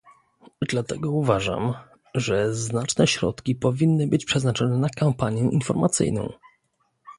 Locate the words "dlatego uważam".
0.61-1.73